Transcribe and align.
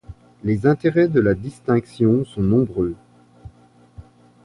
Les 0.43 0.65
intérêts 0.65 1.07
de 1.09 1.19
la 1.19 1.35
distinction 1.35 2.25
sont 2.25 2.41
nombreux. 2.41 2.95